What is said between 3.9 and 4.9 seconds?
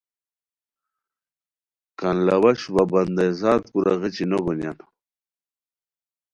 کا غیچھی نوگونیان